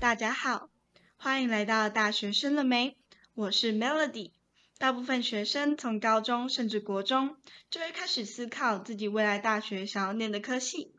[0.00, 0.70] 大家好，
[1.16, 2.96] 欢迎来到大学生了没？
[3.34, 4.32] 我是 Melody。
[4.76, 7.36] 大部分学生从高中甚至国中
[7.70, 10.94] 就会开始思考自己未来大学想要念的科系。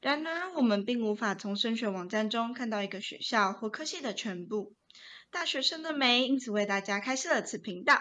[0.00, 4.74] 然而，我们并无法从升学网站中看到一个学校或科系的全部。
[5.30, 8.00] 大学生的没因此为大家开设了此频道。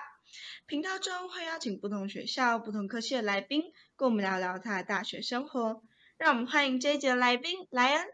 [0.65, 3.61] 频道中会邀请不同学校、不同科系的来宾，
[3.95, 5.83] 跟我们聊聊他的大学生活。
[6.17, 8.07] 让我们欢迎这一节的来宾莱恩。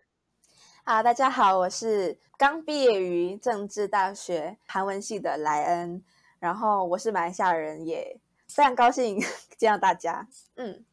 [0.94, 6.04] 好，大家好，我是刚毕业于政治大学韩文系的莱恩，
[6.38, 8.20] 然后我是马来西亚人，也
[8.50, 9.18] 非常高兴
[9.58, 10.28] 见到大家。
[10.58, 10.84] 嗯，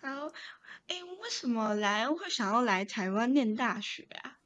[0.00, 0.08] 好，
[0.88, 4.38] 哎，为什么莱恩会想要来台湾念大学啊？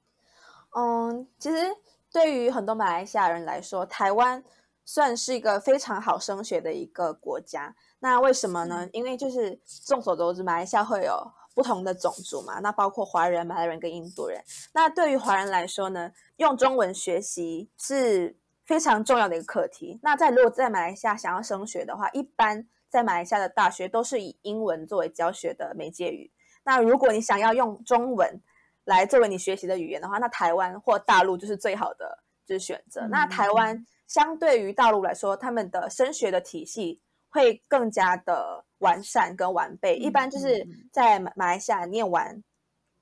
[0.77, 1.75] 嗯，其实
[2.13, 4.45] 对于很多马来西亚人来说，台湾
[4.85, 7.75] 算是一个非常好升学的一个国家。
[8.01, 8.87] 那为什么呢？
[8.93, 11.33] 因为就是众所周知，马来西亚会有。
[11.59, 14.41] 不同的种族嘛，那包括华人、马来人跟印度人。
[14.73, 19.99] 那对于华人来说呢，用中文学习是非常重要的一个课题。
[20.01, 26.31] 那在如果在马来西亚想要升学的话，一般在马来西亚的大学都是以英文作为教学的媒介语。
[26.63, 28.41] 那如果你想要用中文
[28.85, 33.09] 来作为你学习的语言的话，那台湾或大陆就是最好的就是选择。
[33.11, 38.65] 那台湾相对于大陆来说，他们的升学的体系会更加的。
[38.79, 42.43] 完善跟完备，一般就是在马马来西亚念完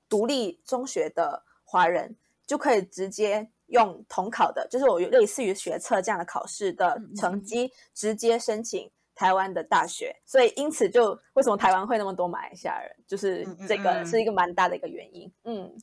[0.09, 10.15] 独立中学的华人，就可以直接用统考的，就是我类似于学测这样的考试的成绩，直接申请台湾的大学。
[10.25, 15.31] 所以因此，就为什么台湾会那么多马来西亚人，就是这个是一个蛮大的一个原因。
[15.43, 15.77] 嗯，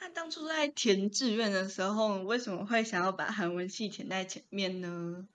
[0.00, 5.26] 那当初在填志愿的时候，为什么会想要把韩文系填在前面呢？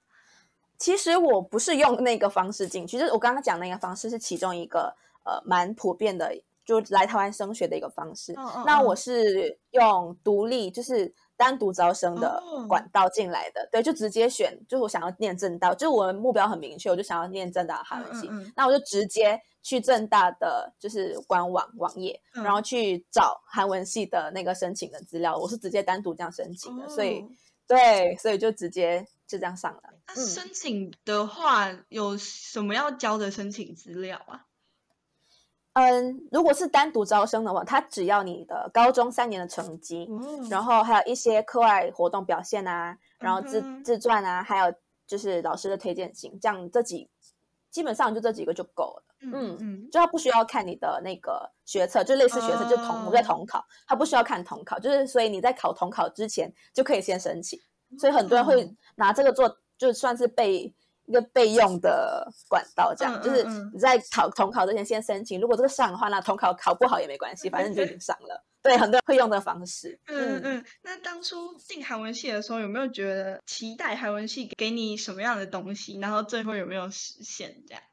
[0.78, 8.34] 其实我不是用那个方式进去，就是我刚刚讲那个方式是其中一个呃蛮普遍的，就来台湾升学的一个方式。
[8.66, 18.30] 那我是用独立，就是单独招生的管道进来的，对，就直接选，就是我想要念正大，就是我的目标很明确，我就想要念正大韩文系。
[18.56, 27.26] 那我就直接去正大的就是官网网页，然后去找韩文系的那个申请的资料，我是直接单独这样申请的，所以
[27.68, 29.08] 对，所以就直接。
[29.28, 29.82] 就这样上了。
[30.08, 34.46] 那申请的话，有什么要交的申请资料啊？
[35.74, 40.08] 嗯，如果是单独招生的话，他只要你的高中三年的成绩，
[40.48, 44.72] 然后还有一些课外活动表现啊，然后自自传啊，还有
[45.08, 47.10] 就是老师的推荐信，这样这几
[47.76, 49.04] 基本上就这几个就够了。
[49.20, 57.60] 嗯嗯，就他不需要看你的那个学测，就类似学测就统在统考，他不需要看统考，就是所以你在考统考之前就可以先申请。
[58.00, 60.74] 所以很多人会拿这个做，就算是备
[61.06, 63.44] 一个备用的管道，这样就是
[63.74, 68.42] 你在考统考之前先申请，如果这个上的话，那统考考不好也没关系，反正你就已经上了。
[68.66, 70.00] 对，很多人会用的方式。
[70.08, 70.66] 嗯嗯。
[70.82, 76.00] 那当初进韩文系的时候，有没有觉得期待韩文系给你什么样的东西？
[76.00, 77.64] 然后最后有没有实现？
[77.68, 77.84] 这样？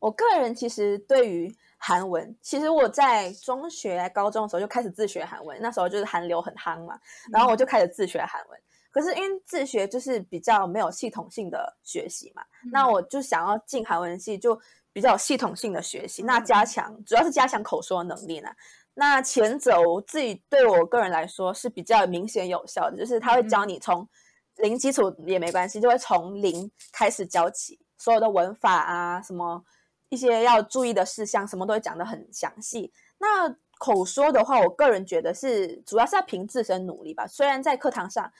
[0.00, 6.98] 我个人其实对于韩文，其实我在中学、高中的时候就开始自学韩文，那时候就是韩流很夯嘛，
[7.30, 8.60] 然后我就开始自学韩文。
[8.90, 14.60] 可是因为自学就是比较没有系统性的学习嘛，那我就想要进韩文系，就
[14.92, 18.50] 比较有系统性的学习，那加强主要是加强口说能力呢。
[18.94, 24.08] 那前者我自己对我个人来说是比较明显有效的，就是他会教你从
[24.56, 29.64] 零基础也没关系，就会从零开始教起，所有的文法啊，什么
[30.08, 32.92] 一些要注意的事项，什么都会讲得很详细。
[33.18, 38.32] 那口说的话，我个人觉得是主要是要凭自身努力吧，虽然在课堂上。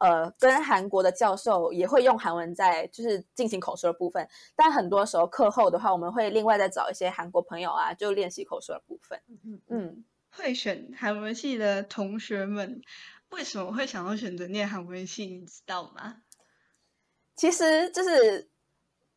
[0.00, 9.20] 呃，跟韩国的教授也会用韩文在就是进行口说的部分，但很多时候课后的话，我们会另外再找一些韩国朋友啊，就练习口说的部分。
[9.44, 12.82] 嗯嗯，会选韩文系的同学们
[13.28, 15.26] 为什么会想要选择念韩文系？
[15.26, 16.22] 你知道吗？
[17.36, 18.48] 其实就是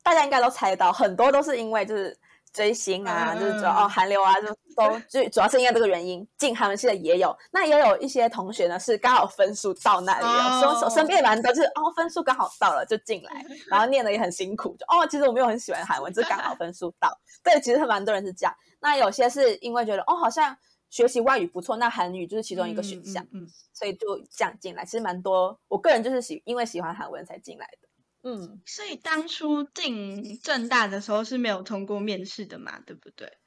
[0.04, 2.18] 大家应该都猜到，很多都是因为就是。
[2.54, 17.12] 追星啊，就是主要哦，韩流啊，就都就主要是因为这个原因进韩文系的也有，那也有一些同学呢是刚好分数到那里了，说身边蛮多就是哦分数刚好到了就进来， 然后念的也很辛苦，就哦其实我没有很喜欢韩文，就是刚好分数到，
[17.44, 18.56] 对，其实蛮多人是这样。
[18.80, 20.56] 那有些是因为觉得哦好像
[20.90, 24.86] 学习外语不错，那韩语就是其中一个选项，嗯，所以就这样进来。
[24.86, 27.88] 其实蛮多，我个人就是喜因为喜欢韩文才进来的。
[28.24, 33.38] 嗯，所以当初进正大的时候是没有通过面试的嘛，对不对？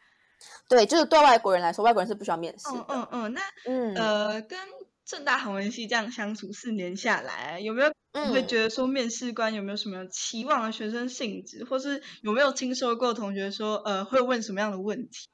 [0.68, 2.84] 对，就是对外国人来说，外国人是不需要面试的。
[2.88, 4.58] 嗯嗯，那嗯呃，跟
[5.04, 7.90] 正大韩文系这样相处四年下来，有没有
[8.32, 15.28] 会觉得说面试官有没有什么期望的学生性质，或是有没有听说过同学说呃会问什么样的问题？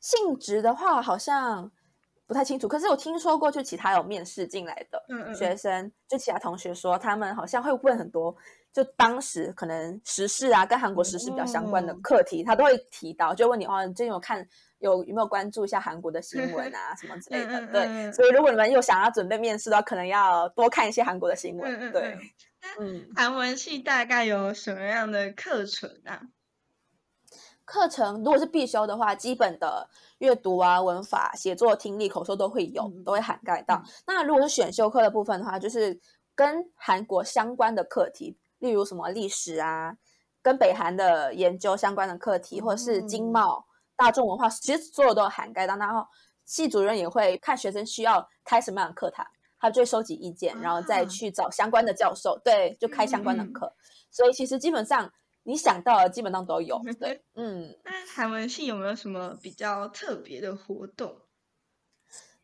[0.00, 1.70] 性质的话，好像
[2.28, 2.68] 不太清楚。
[2.68, 8.36] 可是我听说过，就其他有面试进来的嗯嗯学生，就其他同学说，他们好像会问很多，
[8.72, 14.46] 就当时可能时事啊，跟韩国时事比较相关的哦课题，他都会提到，就问你哦，你最近有看
[14.78, 17.66] 有有没有关注一下韩国的新闻啊， 什么之类的。
[17.68, 21.92] 对，嗯所以如果你们有想要准备面试的话，可能要多看一些韩国的新闻。
[21.92, 22.16] 对。
[23.16, 26.20] 韩文系大概有什么样的课程啊？
[27.64, 29.88] 课程如果是必修的话，基本的
[30.18, 33.76] 阅读啊、文法、写作、听力、口说都会有，嗯都会涵盖到。
[33.76, 35.98] 嗯那如果是选修课的部分的话，就是
[36.34, 39.96] 跟韩国相关的课题，例如什么历史啊，
[40.42, 43.66] 跟北韩的研究相关的课题，或者是经哦贸、
[43.96, 45.76] 大众文化，其实所有都有涵盖到。
[45.76, 46.06] 然后
[46.44, 49.26] 系主任也会看学生需要开什么样的课堂，
[49.60, 53.72] 他就会收集意见，然后再啊去找相关的教授，对，就开相关的课。
[54.10, 55.12] 所以其实基本上
[55.48, 57.74] 你想到的基本上都有，对， 嗯。
[57.82, 61.16] 那韩文系有没有什么比较特别的活动？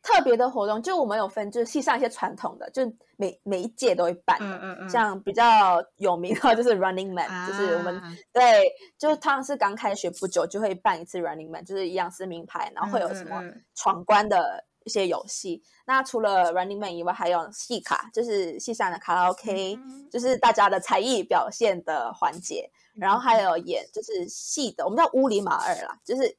[0.01, 2.83] 特别的活动，就我们有分，就是系上一些传统的，就
[3.19, 4.47] 每每一届都会办的。
[4.47, 13.43] 嗯嗯嗯，像比较有名的，就是 Running Man，、就是我们啊对，就是他们是刚开学不久就会办一次 Running Man，就是一样是名牌，然后会有什么
[13.75, 15.62] 闯关的一些游戏。
[15.87, 22.71] 那除了 Running Man 以外，还有戏卡，就是系上的卡拉 OK，、嗯就是大家的才艺表现的环节。
[22.94, 26.37] 然后还有演就是戏的，我们叫乌里马尔啦，就是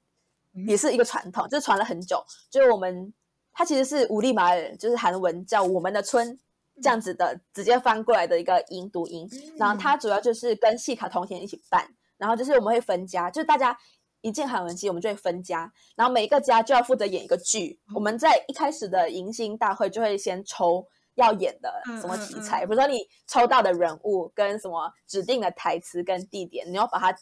[0.53, 2.23] 嗯也是一个传统，就是传了很久。
[2.49, 3.13] 就是我们
[3.53, 6.37] 它其实是乌里马尔，就是韩文叫我们的村
[6.81, 9.29] 这样子的，直接翻过来的一个音读音。
[9.57, 11.87] 然后它主要就是跟戏卡同田一起办，
[12.17, 13.77] 然后就是我们会分家，就是大家
[14.21, 17.79] 一进韩文系，我们就会分家，然后每一个家就要负责演一个剧。
[17.93, 27.17] 我们在一开始的迎新大会就会先抽要演的什么题材，嗯嗯嗯比如说你抽到的人物跟什么指定的台词跟地点，你要把它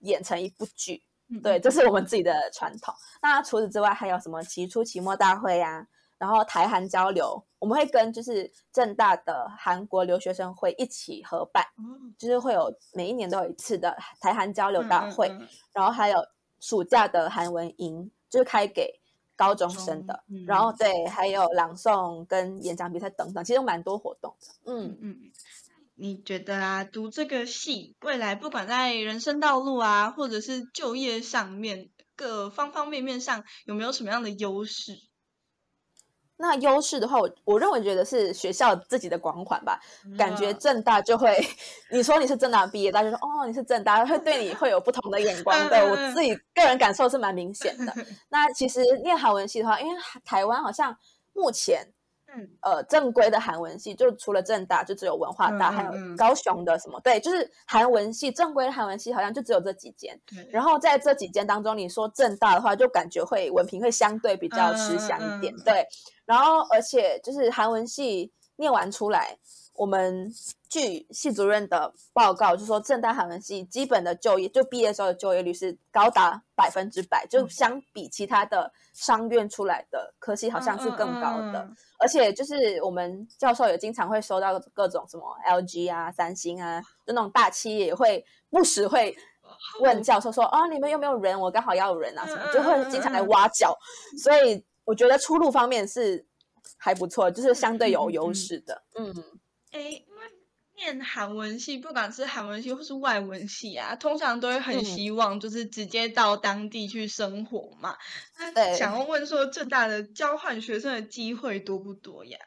[0.00, 1.02] 演成一部剧。
[1.30, 2.94] 嗯对，这是我们自己的传统。
[3.22, 5.84] 那除此之外，还有什么期初、期末大会啊，
[6.18, 15.26] 然后台韩交流，我们会跟就是正大的韩国留学生会一起合办，哦就是会有每一年都有一次的台韩交流大会，
[15.72, 16.18] 然后还有
[16.60, 19.00] 暑假的韩文营，就是开给
[19.36, 24.72] 高中生的，嗯然后对，还有朗诵跟演讲比赛等等，其实有蛮多活动的。
[24.72, 25.32] 嗯嗯，嗯，
[25.96, 34.92] 你觉得啊，读这个系，未来不管在人生道路啊，或者是就业上面各方方面面上，有没有什么样的优势？
[36.36, 39.80] 那优势的话，我我认为觉得是学校自己的光环吧。
[40.18, 41.36] 感觉嗯正大就会，
[41.90, 45.86] 你说你是正大毕业，大家就说哦你是正大，会对你会有不同的眼光的。
[45.86, 47.94] 我自己个人感受是蛮明显的。
[48.30, 50.96] 那其实念韩文系的话，因为台湾好像
[51.32, 51.86] 目前
[52.36, 60.18] 嗯呃正规的韩文系，就除了正大，就只有文化大，还有高雄的什么，对，就是韩文系正规的韩文系好像就只有这几间。
[60.26, 65.86] 对，然后在这几间当中，你说正大的话，就感觉会文凭会相对比较吃香一点，对。
[66.24, 69.36] 然后而且就是韩文系念完出来，
[69.74, 70.32] 我们
[70.68, 81.60] 据系主任的报告就说，正大韩文系基本的就业就毕业时候的就业率是高达百分之百，就嗯相比其他的商院出来的科系好像是更高的。
[81.60, 89.16] 嗯嗯嗯而且就是我们教授也经常会收到各种什么 LG 啊、三星啊，就那种大企业也会不时会
[89.80, 91.40] 问教授说：“哦，你们有没有人？
[91.40, 93.74] 我刚好要人啊，什么嗯就会经常来挖角。”
[94.22, 96.26] 所以我觉得出路方面是
[96.76, 98.82] 还不错，就是相对有优势的。
[98.96, 99.14] 嗯，
[99.74, 100.22] 诶，因为
[100.76, 107.96] 念韩文系，不管是韩文系或是外文系啊，通常都会很嗯希望就是直接到当地去生活嘛。
[108.38, 112.38] 那对想要问说，正大的交换学生的机会多不多呀？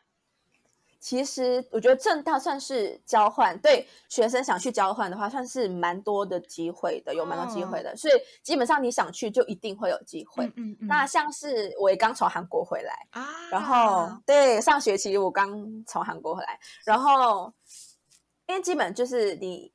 [1.00, 7.96] 其实我觉得正大算是交换，对学生想去交换的话，算是蛮多的机会的，有蛮多机会的。
[7.96, 10.46] 所以基本上你想去，就一定会有机会。
[10.48, 17.54] 嗯嗯嗯那像是我也刚从韩国回来，啊，然后对上学期我刚从韩国回来，然后
[18.48, 19.72] 因为基本就是你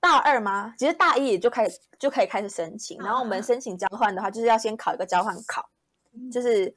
[0.00, 0.74] 大二吗？
[0.78, 5.68] 其实大一也就开始就可以开始申请，然后我们嗯申请交换的话，就是要先考一个交换考，
[6.14, 6.74] 嗯就是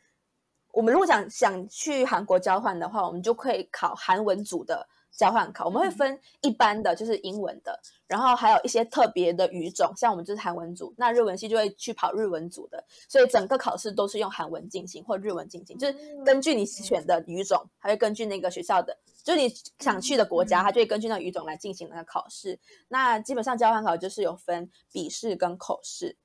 [0.74, 5.66] 我们如果想想去韩国交换的话，我们就可以考韩文组的交换考。
[5.66, 22.58] 我们会嗯分一般的，就是英文的，然后还有一些特别的语种，像我们就是韩文组，那日文系就会去跑日文组的，所以整个考试都是用韩文进行或日文进行，就是根据你选的语种，还会根据那个学校的，就是你想去的国家，它就会根据那个语种来进行那个考试。
[22.88, 26.16] 那基本上交换考就是有分笔试跟口试，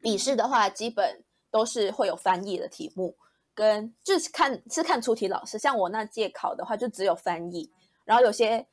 [0.00, 3.16] 笔试的话基本都是会有翻译的题目。
[3.54, 7.70] 跟就是看是看出题老师，像我那届考的话，就只有翻译，
[8.04, 8.66] 然后有些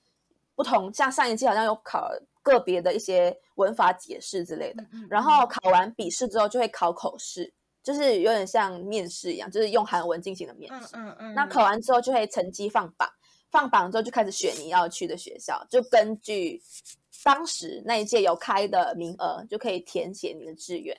[0.56, 2.10] 不同，像上一届好像有考
[2.42, 4.86] 个别的一些文法解释之类的。
[5.10, 10.90] 然后考完笔试之后，就会考口试，就是有点像面试一样，就是用韩文进行的面试。
[10.94, 11.34] 嗯嗯嗯。
[11.34, 13.10] 那考完之后就会成绩放榜，
[13.52, 16.62] 放榜之后就开始选你要去的学校，就根据
[17.24, 20.98] 当时那一届有开的名额，就可以填写你的志愿，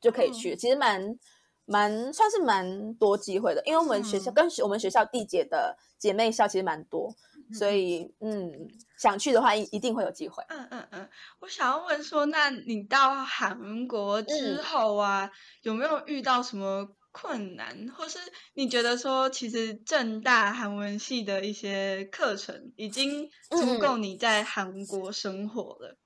[0.00, 0.56] 就可以去。
[0.56, 1.18] 其实蛮
[1.66, 7.14] 蛮算是蛮多机会的，因为我们学校跟我们学校地姐的姐妹校其实蛮多。
[7.52, 8.68] 所以，嗯，
[8.98, 10.42] 想去的话，一一定会有机会。
[10.48, 11.08] 嗯嗯嗯，
[11.38, 15.30] 我想要问说，那你到韩国之后啊，
[15.62, 18.18] 有没有遇到什么困难，或是
[18.54, 25.96] 你觉得说，其实正大韩文系的一些课程已经足够你在韩国生活了？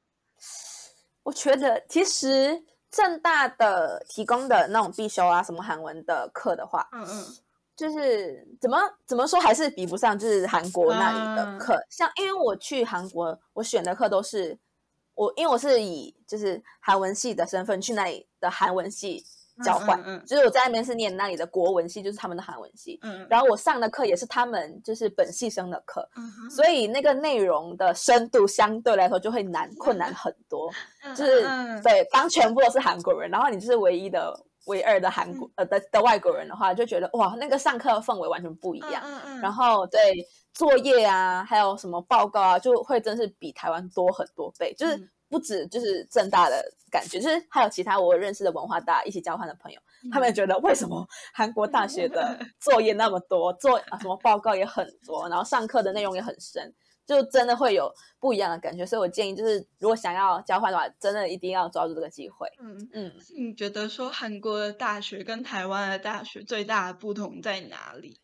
[1.23, 7.27] 我觉得，其实正大的提供的那种必修啊，什么韩文的课的话，嗯嗯。
[7.77, 11.83] 就是怎么怎么说还是比不上，就是韩国那里的课。
[11.89, 14.59] 像因为我去韩国，我选的课都是
[15.15, 19.25] 我，因为我是以就是韩文系的身份去那里的韩文系
[19.65, 22.99] 交换，就是我在那边是念那里的国文系，就是他们的韩文系。
[23.03, 26.09] 嗯，然后我上的课也是他们就是本系生的课，
[26.51, 30.71] 所以那个内容的深度相对来说就会难困难很多。
[31.17, 31.43] 就是
[31.83, 34.39] 对，当全部都是韩国人，然后你就是唯一的。
[34.67, 39.03] 唯二的韩国呃的的外国人的话，就觉得哇，那个上课氛围完全不一样。
[39.03, 39.41] 嗯嗯。
[39.41, 39.99] 然后对
[40.53, 44.73] 作业啊，还有什么报告啊，就会真是比台湾多很多倍。
[44.75, 49.81] 就是不止就是正大的感觉，就是还有其他我认识的文化大一起交换的朋友，
[50.13, 56.75] 他们觉得为什么韩国大学的 作业那么多，做啊什么报告也很多，然后上课的内容也很深。
[57.07, 62.47] 就真的会有不一样的感觉，所以我建议就是，如果想要交换的话，真的一定要抓住这个机会。
[62.61, 68.17] 嗯嗯，你觉得说韩国的大学跟台湾的大学最大的不同在哪里？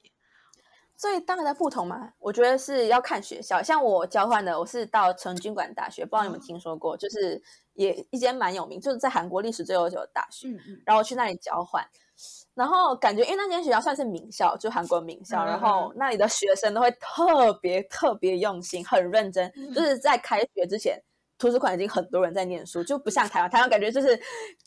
[0.97, 3.63] 最大的不同嘛，我觉得是要看学校。
[3.63, 7.41] 像我交换的，我是到成均馆大学，不知道你们听说过，就是
[7.75, 10.49] 也一间蛮有名，就是在韩国历史最悠久的大学。
[10.49, 11.87] 嗯嗯，然后去那里交换。
[12.55, 19.53] 然后感觉，因为那间学校算是名校，就韩国名校，然后那里的学生都会特别特别用心，很认真。
[19.75, 20.99] 就是在开学之前，
[21.39, 24.19] 图书馆已经很多人在念书，就不像台湾，台湾感觉就是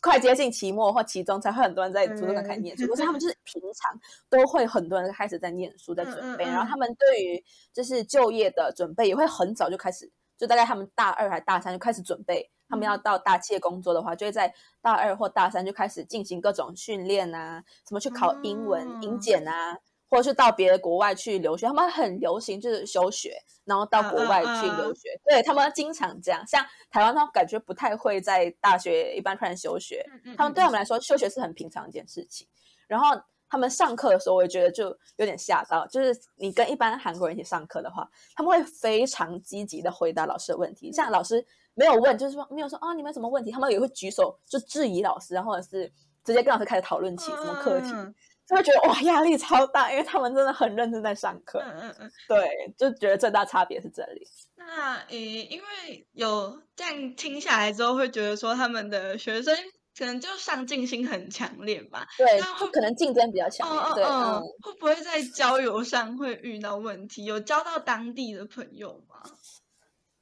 [0.02, 2.88] 快接近期末或期中才会很多人在图书馆开始念书。
[2.88, 4.00] 可是他们就是平常
[4.30, 6.46] 都会很多人开始在念书，在准备。
[6.46, 12.50] 然后他们对于就是就业的准备也会很早就开始，就大概他们大二还大三就开始准备。
[12.72, 19.76] 他们要到大企业工作的话，就会在大二或大三就开始进行各种训练啊，什么去考英文、英检啊，
[20.10, 21.66] 或者是到别的国外去留学。
[21.68, 25.10] 他们很流行就是休学，然后到国外去留学。
[25.25, 26.46] 对他们经常这样。
[26.48, 30.06] 像台湾，他们感觉不太会在大学一般突然休学。
[30.36, 32.48] 他们对他们来说，休学是很平常一件事情。
[32.88, 33.16] 然后
[33.50, 34.86] 他们上课的时候，我也觉得就
[35.18, 41.46] 有点吓到，就是你跟一般韩国人一起上课的话，他们会非常积极的回答老师的问题，像老师。
[41.75, 43.51] 没有问，就是说没有说啊，你们什么问题？
[43.51, 45.89] 他们也会举手就质疑老师，然后或者是
[46.25, 47.94] 直接跟老师开始讨论起什么课题，
[48.50, 51.60] 就会觉得哇压力超大，因为他们真的很认真在上课。
[51.60, 54.27] 嗯嗯嗯，对，就觉得最大差别是这里。
[54.56, 59.56] 那诶，因为有这样听下来之后，会觉得说他们的学生
[59.98, 62.08] 可能就上进心很强烈吧？
[62.18, 63.82] 对，就可能竞争比较强烈。
[63.94, 67.25] 对，会不会在交友上会遇到问题？
[67.25, 69.22] 有交到当地的朋友吗？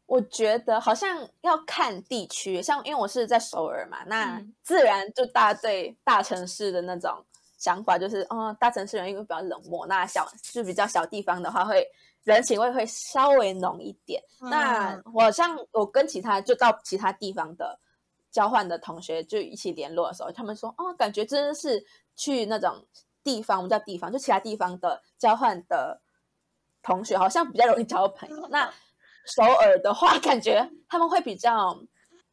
[0.05, 7.25] 我觉得好像要看地区，像因为我是在首尔嘛，那自然就大家对大城市的那种
[7.57, 11.87] 想法就是，哦，大城市人因为比较冷漠，那小就比较小地方的话，会
[12.23, 14.21] 人情味会稍微浓一点。
[14.39, 17.79] 那我像我跟其他就到其他地方的
[18.31, 21.83] 交换的同学就一起联络的时候，他们说，哦，感觉真的是
[22.15, 22.85] 去那种
[23.23, 25.99] 地方，我们叫地方，就其他地方的交换的
[26.83, 28.47] 同学，好像比较容易交朋友。
[28.49, 28.71] 那
[29.25, 31.75] 首尔的话，感觉他们会比较。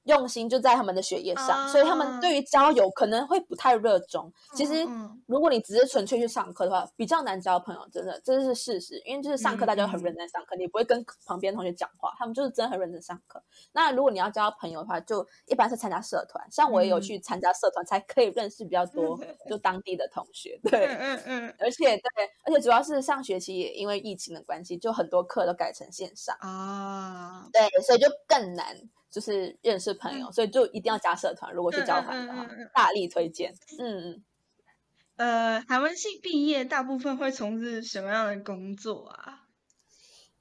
[0.04, 4.32] 用心就在他们的学业上，所以他们对于交友可能会不太热衷。
[4.54, 4.86] 其实，
[5.26, 9.00] 如果你只是纯粹去上课的话，比较难交朋友，真的这是事实。
[9.04, 13.42] 因为就是上课大家很认真上课，你不会跟旁边同学讲话，他们就是真的很认真上课。
[13.72, 19.18] 那如果你要交朋友的话，就一般是参加社团，像我也有去参加社团，才可以认识比较多
[19.48, 20.60] 就当地的同学。
[20.62, 22.02] 对，嗯嗯，而且对，
[22.44, 28.76] 而且主要是上学期也因为疫情的关系，就很多课都改成线上啊，对，所以就更难。
[29.14, 31.54] 就是认识朋友，所以就一定要加社团。
[31.54, 32.44] 如果去交换的话，
[32.74, 33.54] 大力推荐。
[33.78, 34.24] 嗯嗯。
[35.14, 39.42] 呃，韩文系毕业大部分会从事什么样的工作啊？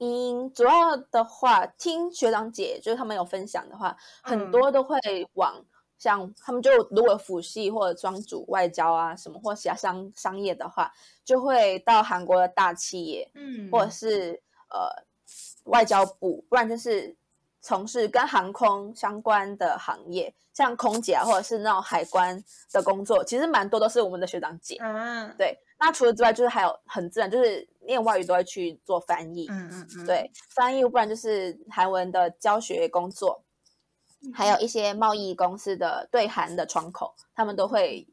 [0.00, 4.98] 嗯，主要的话，听学长姐就是他们有分享的话，很多都会
[5.34, 5.64] 往
[5.96, 10.92] 像他们就如果辅系或者专主外交啊什么，或其他商商业的话，
[11.24, 15.04] 就会到韩国的大企业，嗯，或者是呃
[15.66, 17.16] 外交部，不然就是。
[17.64, 24.76] 从事跟航空相关的行业，像空姐啊，或者是那种海关的工作，其实蛮多都是我们的学长姐。
[24.80, 29.46] 嗯，对，那除了之外，就是还有很自然，就是念外语都会去做翻译。
[29.48, 33.42] 嗯嗯嗯，对，翻译，不然就是韩文的教学工作，
[34.34, 38.06] 还有一些贸易公司的对韩的窗口，他们都会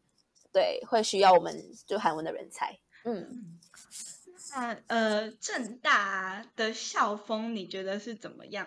[0.54, 2.80] 对会需要我们就韩文的人才。
[3.04, 3.60] 嗯，
[4.54, 8.66] 那呃，正大的校风你觉得是怎么样？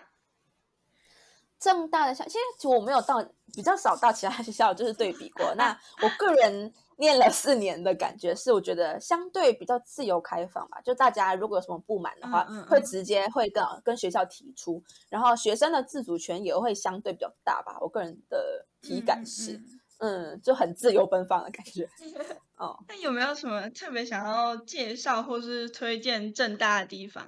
[1.65, 5.51] 正大的校，其实我没有到比较少到其他学校，就是对比过。
[5.57, 10.79] 那我个人念了四年的感觉是，我觉得相对比较自由开放吧。
[10.81, 17.79] 就大家如果有什么不满的话，嗯嗯嗯会直接会跟跟学校提出，然后学生的自主权也会相对比较大吧。
[17.81, 19.59] 我个人的体感是，
[19.97, 21.89] 嗯就很自由奔放的感觉。
[22.57, 27.27] 哦，那有没有什么特别想要介绍或是推荐正大的地方？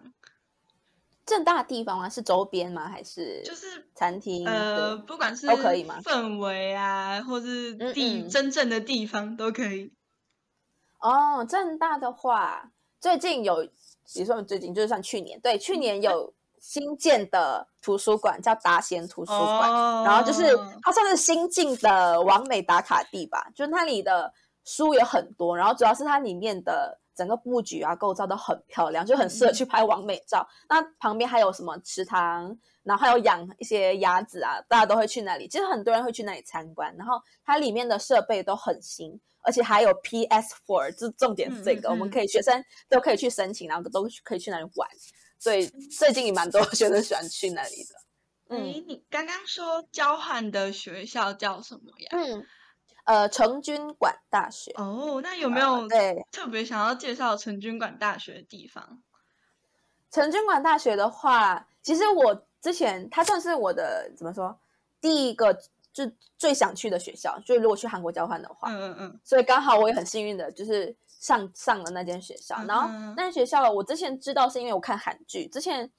[1.27, 2.09] 正大地方吗？
[2.09, 2.87] 是周边吗？
[2.89, 4.47] 还是就是餐厅？
[4.47, 9.93] 呃，不管是都可以吗氛围啊，或是嗯地嗯真正的地方都可以。
[10.99, 13.61] 哦，正大的话，最近有，
[14.15, 30.47] 也算最近，就是算去年，对，去年有新建的图书馆，叫达贤图书馆，哦然后就是它算是新进的完美打卡地吧，就是那里的书有很多，然后主要是它里面的整个布局啊、构造都很漂亮，就很适合去拍完美照。
[30.69, 35.47] 那旁边还有什么池塘，然后还有养一些鸭子啊，大家都会去那里。
[35.47, 44.87] 其实很多人会去那里参观，然后它里面的设备都很新，而且还有 PS4，这重点是这个，嗯嗯嗯我们可以学生都可以去申请，然后都可以去那里玩。
[45.39, 48.55] 所以最近也蛮多学生喜欢去那里的。
[48.55, 52.09] 诶，嗯你刚刚说交换的学校叫什么呀？
[52.11, 52.45] 嗯，
[53.07, 54.69] 呃，成均馆大学。
[54.75, 59.01] 哦，那有没有对，特别想要介绍成均馆大学的地方？
[60.11, 64.59] 成均馆大学的话，其实我之前它算是我的怎么说
[64.99, 65.53] 第一个
[65.93, 66.03] 就
[66.37, 72.61] 最想去的学校，就是如果去韩国交换的话，嗯嗯嗯，所以刚好我也很幸运的，就是上上了那间学校。
[72.67, 75.89] 然后那间学校我之前知道是因为我看韩剧，之前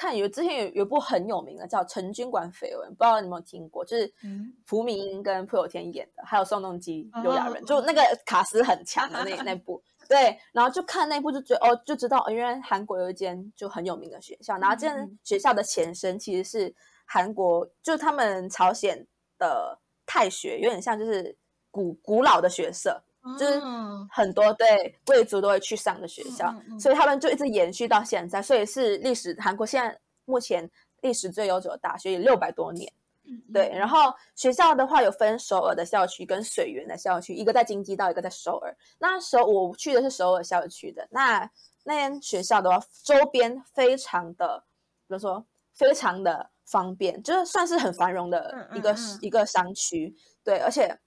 [0.00, 3.84] 看有之前有有一部很有名的叫《陈军馆绯闻》，不知道你有没有听过？
[3.84, 9.82] 就是嗯朴敏英跟朴有天演的，还有宋仲基、刘亚仁，哦就那个卡斯很强的那 那部。
[10.08, 19.06] 对，然后就看那部就觉得哦，就知道哦，原来韩国有一间就很有名的学校，然后这间学校的前身其实是韩国，就是他们朝鲜
[19.38, 21.36] 的太学，有点像就是
[21.70, 23.00] 古古老的学社，
[23.38, 30.70] 就是哦很多对贵族都会去上的学校，所以他们就一直延续到现在，所以是历史韩国现在目前
[31.02, 32.92] 历史最悠久的大学，有六百多年。
[33.22, 38.74] 嗯对，然后学校的话有分首尔的校区跟水源的校区，一个在京畿道，一个在首尔。
[38.98, 41.48] 那时候我去的是首尔校区的，那
[41.84, 44.64] 那间学校的话，周边非常的，
[45.06, 50.16] 比如说非常的方便，就是算是很繁荣的一个、嗯嗯嗯一个商区。
[50.42, 50.98] 对，而且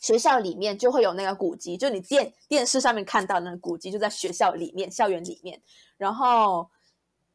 [0.00, 5.60] 学校里面就会有那个古迹，就你电电视上面看到的那个古迹，就在学校里面、校园里面。
[5.96, 6.68] 然后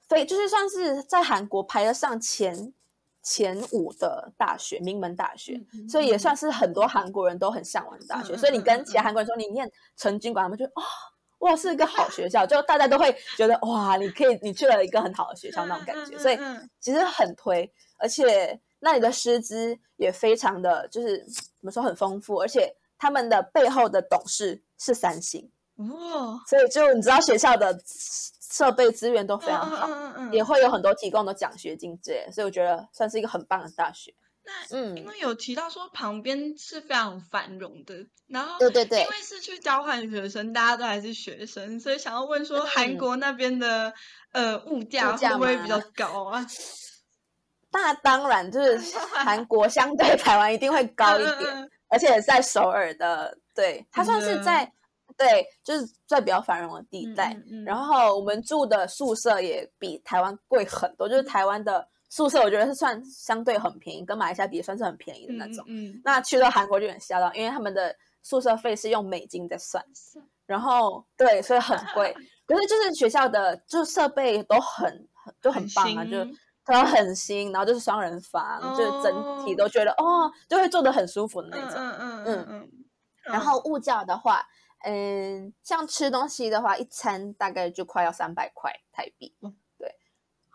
[0.08, 2.74] 非就是算是在韩国排得上前
[3.22, 8.36] 前五的大学，名门大学，所以也嗯算是很多韩国人都很向往的大学。
[8.36, 10.84] 所以你跟嗯其他韩国人说你念成均馆，他们就哦。
[11.40, 16.40] 哇，是一个好学校，就大家都会觉得哇，你可以，你去了一个很好的学校那种感觉，所以
[16.80, 34.14] 其实很推，而且那里的师资也非常的，就是怎么说很丰富，而且他们的背后的董事是三星，哦，所以就你知道学校的设备资源都非常好，嗯嗯嗯嗯也会有很多提供的奖学金之类的，所以我觉得算是一个很棒的大学。
[34.48, 43.92] 那嗯因为有提到说旁边是非常繁荣的，然后对对对因为是去交换学生，大家都还是学生，所以想要问说韩嗯国那边的
[44.32, 46.46] 呃物价会不会比较高啊？
[47.76, 54.72] 那当然就是 韩国相对台湾一定会高一点，而且在首尔的，对，它算是嗯在
[55.18, 57.34] 对，就是在比较繁荣的地带。
[57.34, 65.64] 嗯嗯嗯然后我们住的宿舍也比台湾贵很多，就是台湾的宿舍我觉得是算相对很便宜，跟马来西亚比也算是很便宜的那种。
[65.68, 69.84] 嗯嗯那去到韩国就有点吓到，因为他们的宿舍费是用美金在算，
[70.16, 72.16] 嗯然后对，所以很贵。
[72.46, 81.76] 可是就是学校的就是设备都很很就很棒啊，新就都很新，然后就是双人房，就是整体哦都觉得哦，就会坐得很舒服的那种。
[81.76, 82.62] 嗯嗯嗯嗯。
[82.62, 82.70] 嗯，
[83.24, 84.46] 然后物价的话，
[84.84, 89.36] 嗯，像吃东西的话，一餐大概就快要三百块台币。
[89.42, 89.56] 嗯。
[89.78, 89.94] 对，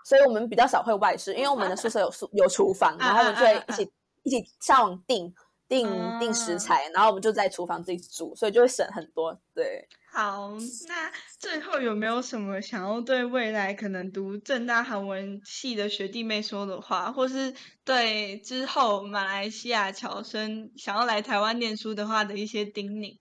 [0.04, 3.92] 所以我们比较少会外食，因为我们的宿舍有宿有厨房，然后我们就会一起
[4.22, 5.32] 一起上网订
[5.70, 9.40] 订订食材，然后我们就在厨房自己煮，所以就会省很多。
[9.54, 10.50] 对，好，
[10.88, 17.54] 那最后有没有什么想要对未来可能读正大韩文系的学弟妹说的话，或是
[17.84, 23.20] 对之后马来西亚侨生想要来台湾念书的话的一些叮咛？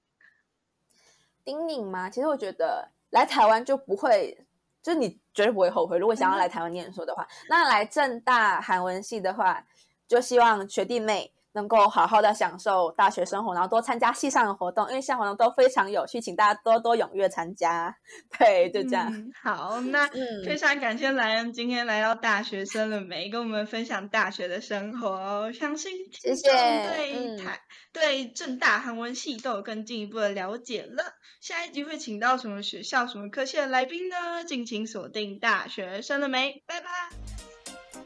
[1.45, 2.09] 叮咛吗？
[2.09, 4.43] 其实我觉得来台湾就不会，
[4.81, 5.99] 就是你绝对不会后悔。
[5.99, 9.63] 如果想要来台湾念书的话，那来正大韩文系的话，
[10.07, 11.31] 就希望学弟妹。
[11.59, 17.93] 能够好好的享受大学生活，然后多参加系上的活动，因为系上活动都非常有趣，请大家多多踊跃参加。
[18.39, 19.13] 对，就这样。
[19.43, 20.07] 好，那
[20.45, 25.51] 非常感谢莱恩今天来到大学生了没，跟我们分享大学的生活。
[25.51, 26.49] 相信谢谢。
[26.49, 27.59] 对台
[27.91, 31.03] 对正大韩文系都有更进一步的了解了。
[31.41, 34.45] 下一集会请到什么学校、什么科系的来宾呢？
[34.45, 36.87] 敬请锁定大学生了没，拜拜，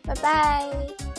[0.04, 1.13] 拜拜。